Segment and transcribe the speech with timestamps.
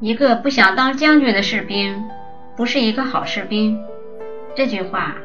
[0.00, 2.04] 一个不想当将军的士兵，
[2.56, 3.78] 不是一个好士兵。
[4.54, 5.16] 这句话，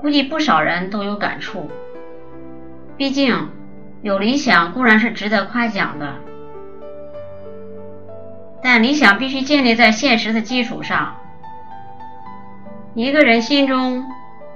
[0.00, 1.70] 估计不少人都有感触。
[2.96, 3.48] 毕竟，
[4.02, 6.14] 有理想固然是值得夸奖的，
[8.62, 11.16] 但理想必须建立在现实的基础上。
[12.94, 14.04] 一个人心中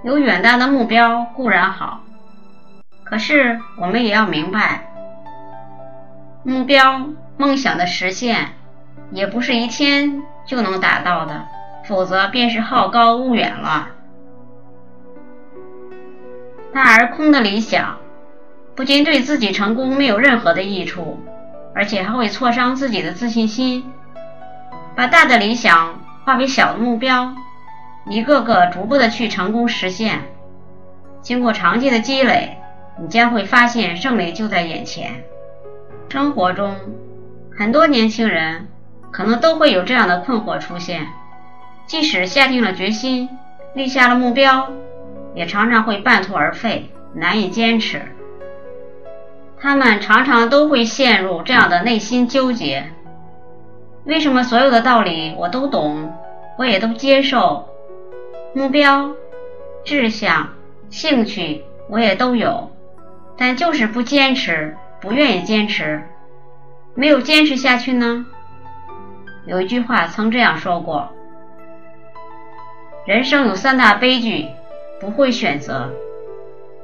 [0.02, 2.02] 有远大的目标固然好，
[3.04, 4.90] 可是我们也要明白，
[6.42, 8.48] 目标梦想的实现
[9.10, 11.46] 也不是一天就能达到的，
[11.86, 13.88] 否则便是好高骛远了。
[16.72, 17.98] 大而空的理想，
[18.74, 21.20] 不仅对自己成功没有任何的益处，
[21.74, 23.84] 而且还会挫伤自己的自信心。
[24.94, 27.34] 把大的理想化为小的目标。
[28.06, 30.22] 一个个逐步的去成功实现，
[31.20, 32.58] 经过长期的积累，
[32.98, 35.22] 你将会发现胜利就在眼前。
[36.08, 36.74] 生活中，
[37.56, 38.66] 很多年轻人
[39.12, 41.06] 可能都会有这样的困惑出现：
[41.86, 43.28] 即使下定了决心，
[43.74, 44.70] 立下了目标，
[45.34, 48.00] 也常常会半途而废，难以坚持。
[49.60, 52.90] 他们常常都会陷入这样的内心纠结：
[54.04, 56.12] 为什么所有的道理我都懂，
[56.58, 57.68] 我也都接受？
[58.54, 59.12] 目标、
[59.84, 60.48] 志向、
[60.90, 62.70] 兴趣，我也都有，
[63.36, 66.02] 但就是不坚持，不愿意坚持，
[66.94, 68.26] 没有坚持下去呢。
[69.46, 71.12] 有一句话曾这样说过：
[73.06, 74.46] 人生有三大悲剧，
[75.00, 75.90] 不会选择，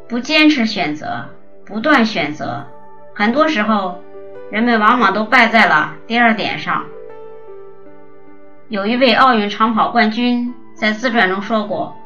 [0.08, 1.26] 不坚持选择，
[1.64, 2.66] 不断选择。
[3.14, 4.02] 很多时候，
[4.50, 6.84] 人们往往都败在了第二点上。
[8.68, 10.54] 有一位奥运长跑冠军。
[10.78, 11.96] 在自传中说过，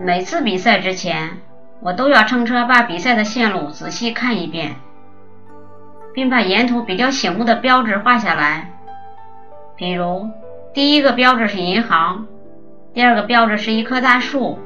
[0.00, 1.36] 每次比赛之前，
[1.80, 4.76] 我都要乘车把比赛的线路仔细看一遍，
[6.14, 8.70] 并把沿途比较醒目的标志画下来。
[9.80, 10.28] 比如，
[10.74, 12.26] 第一个标志是银行，
[12.92, 14.58] 第二个标志是一棵大树，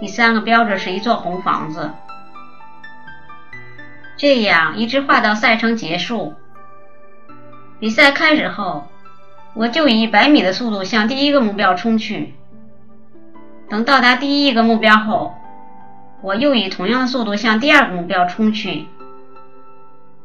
[0.00, 1.90] 第三个标志是一座红房子。
[4.16, 6.34] 这样一直画到赛程结束。
[7.80, 8.86] 比赛开始后，
[9.54, 12.32] 我就以一百米的速度向第一个目标冲去。
[13.68, 15.34] 等到达第一个目标后，
[16.22, 18.86] 我又以同样的速度向第二个目标冲去。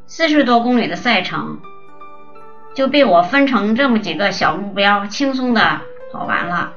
[0.05, 1.59] 四十多公里的赛程
[2.73, 6.73] 就被我分成这么几个小目标，轻松的跑完了。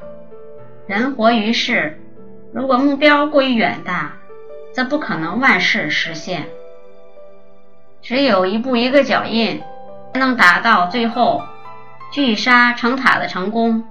[0.86, 1.98] 人活于世，
[2.52, 4.12] 如果目标过于远大，
[4.72, 6.46] 则不可能万事实现。
[8.02, 9.62] 只有一步一个脚印，
[10.12, 11.42] 才能达到最后
[12.12, 13.84] 聚沙成塔的成功。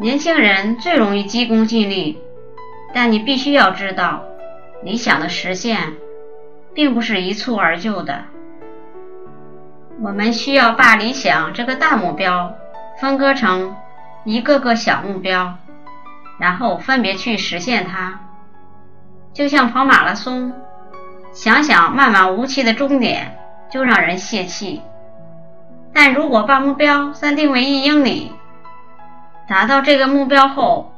[0.00, 2.18] 年轻人最容易急功近利，
[2.92, 4.22] 但你必须要知道，
[4.82, 5.94] 理想的实现
[6.74, 8.24] 并不是一蹴而就的。
[10.00, 12.54] 我们需要把理想这个大目标
[13.00, 13.74] 分割成
[14.24, 15.56] 一个个小目标，
[16.38, 18.20] 然后分别去实现它。
[19.32, 20.52] 就像跑马拉松，
[21.32, 23.38] 想想漫漫无期的终点
[23.70, 24.82] 就让人泄气，
[25.92, 28.32] 但如果把目标暂定为一英里，
[29.48, 30.92] 达到这个目标后，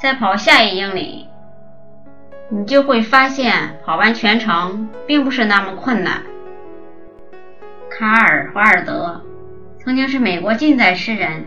[0.00, 1.28] 再跑下一英里，
[2.48, 6.22] 你就会发现跑完全程并不是那么困难。
[7.98, 9.20] 卡尔·华尔德
[9.80, 11.44] 曾经是美国近代诗人、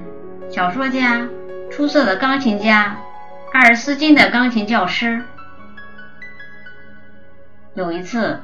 [0.49, 1.25] 小说家、
[1.69, 2.97] 出色的钢琴家，
[3.53, 5.23] 阿尔斯金的钢琴教师。
[7.73, 8.41] 有一次，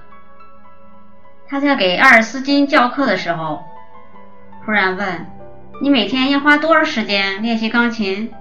[1.49, 3.61] 他在给阿尔斯金教课的时候，
[4.63, 5.25] 突然问。
[5.81, 8.31] 你每天要花多少时间练习钢琴？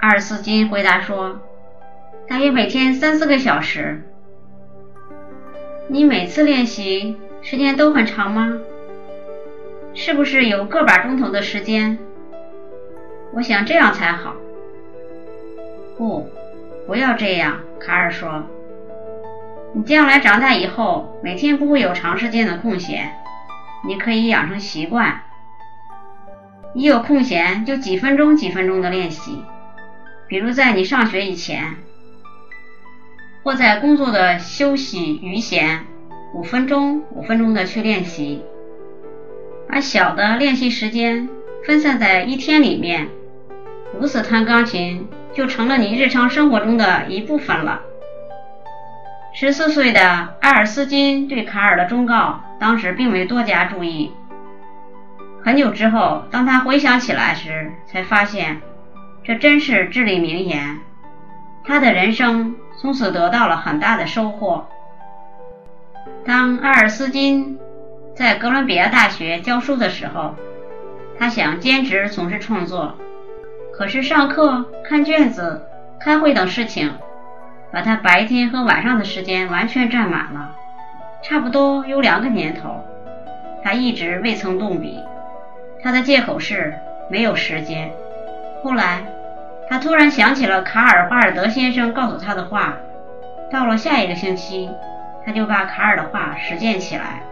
[0.00, 1.40] 阿尔斯金回答说
[2.28, 4.04] ：“大约每天三四个小时。”
[5.88, 8.58] 你每次练习时间都很长吗？
[9.94, 11.98] 是不是有个把钟头的时间？
[13.32, 14.34] 我想这样才好。
[15.96, 16.28] 不，
[16.86, 18.44] 不要这样，卡尔说。
[19.74, 23.12] 你将来长大以后，每天不会有长时间的空闲，
[23.86, 25.22] 你可以养成习惯。
[26.74, 29.42] 一有空闲就几分钟几分钟的练习，
[30.26, 31.76] 比如在你上学以前，
[33.42, 35.86] 或在工作的休息余闲，
[36.34, 38.42] 五分钟五分钟的去练习，
[39.68, 41.28] 把小的练习时间
[41.64, 43.08] 分散在一天里面，
[43.98, 47.80] 如此弹钢琴就成了你日常生活中的一部分了。
[49.32, 54.12] 十四岁的埃尔斯金对卡尔的忠告，当时并没多加注意。
[55.42, 58.60] 很久之后，当他回想起来时，才发现
[59.24, 60.78] 这真是至理名言。
[61.64, 64.68] 他的人生从此得到了很大的收获。
[66.28, 67.58] 当阿尔斯金
[68.14, 70.34] 在哥伦比亚大学教书的时候，
[71.18, 72.98] 他想兼职从事创作，
[73.72, 75.62] 可是上课、看卷子、
[75.98, 76.92] 开会等事情，
[77.72, 80.54] 把他白天和晚上的时间完全占满了，
[81.22, 82.84] 差不多有两个年头，
[83.64, 85.02] 他一直未曾动笔。
[85.82, 86.74] 他的借口是
[87.10, 87.90] 没有时间。
[88.62, 89.02] 后来，
[89.66, 92.74] 他突然想起了卡尔·巴尔德先生告诉他的话，
[93.50, 94.68] 到了下一个星期，
[95.24, 97.22] 他就把卡尔的话实践起来。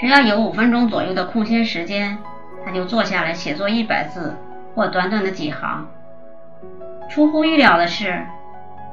[0.00, 2.18] 只要有五分钟左右的空闲时间，
[2.64, 4.36] 他就坐下来写作一百字
[4.74, 5.86] 或短短的几行。
[7.08, 8.26] 出乎意料的是，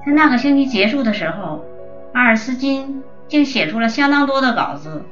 [0.06, 1.66] 在那个星期结束的时候，
[2.14, 5.04] 阿尔斯金竟写出了相当多的稿子。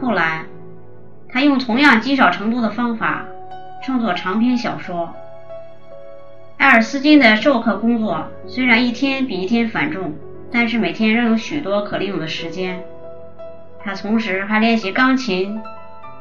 [0.00, 0.44] 后来，
[1.28, 3.24] 他用同样积少成多的方法
[3.82, 5.14] 创作长篇小说。
[6.58, 10.12] 埃尔斯金的授课工作虽然一天比一天繁重，
[10.52, 12.84] 但是每天仍有许多可利用的时间。
[13.82, 15.60] 他同时还练习钢琴，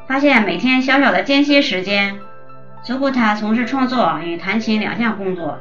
[0.07, 2.19] 发现每天小小的间歇时间
[2.81, 5.59] 足够他从事创作与弹琴两项工作。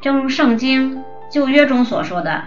[0.00, 2.42] 正如圣经旧约中所说的，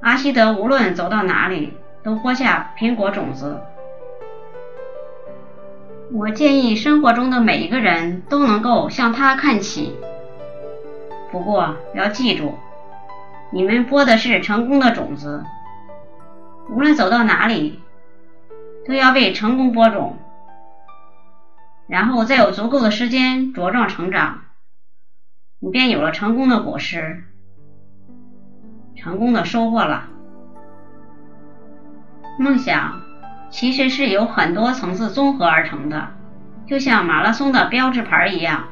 [0.00, 1.72] 阿西德无论走到哪里
[2.04, 3.58] 都播下苹果种子。
[6.12, 9.94] 我建议生活中的每一个人都能够向他看齐。
[11.30, 12.54] 不过要记住，
[13.50, 15.44] 你们播的是成功的种子。
[16.70, 17.80] 无论走到哪里，
[18.86, 20.18] 都要为成功播种，
[21.86, 24.40] 然后再有足够的时间茁壮成长，
[25.60, 27.24] 你便有了成功的果实，
[28.96, 30.08] 成功的收获了。
[32.38, 33.02] 梦想。
[33.50, 36.08] 其实是由很多层次综合而成的，
[36.66, 38.64] 就像马拉松的标志牌一样。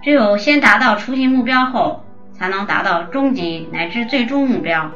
[0.00, 2.03] 只有先达到初级目标后，
[2.34, 4.90] 才能达到终极乃至最终目标。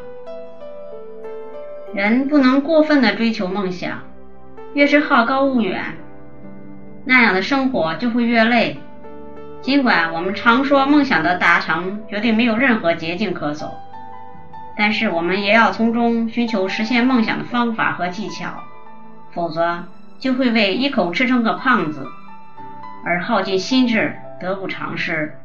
[1.95, 4.03] 人不能过分的追求梦想，
[4.75, 5.97] 越是好高骛远，
[7.05, 8.79] 那样的生活就会越累。
[9.63, 13.73] 尽管我们常说梦想的达成绝对没有任何捷径可走，
[14.77, 18.51] 但是我们也要从中寻求实现梦想的方法和技巧。
[19.33, 19.85] 否则
[20.19, 22.05] 就会为一口吃成个胖子
[23.05, 25.39] 而耗尽心智，得不偿失。